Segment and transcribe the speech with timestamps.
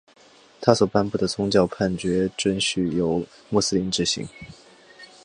[0.59, 4.27] 他所颁布的宗教判决准许由穆斯林执行。